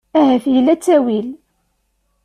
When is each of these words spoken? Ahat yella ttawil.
Ahat 0.19 0.45
yella 0.53 0.73
ttawil. 0.77 1.27